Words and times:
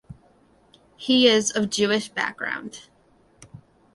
He 0.97 1.27
is 1.27 1.51
of 1.51 1.69
Jewish 1.69 2.09
background. 2.09 2.89